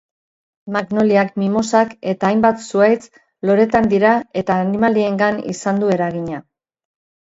Magnoliak, 0.77 1.29
mimosak 1.41 1.91
eta 2.15 2.31
hainbat 2.31 2.65
zuhaitz 2.65 2.99
loretan 3.51 3.93
dira 3.95 4.17
eta 4.45 4.61
animaliengan 4.67 5.43
izan 5.57 5.87
du 5.87 5.97
eragina. 6.03 6.47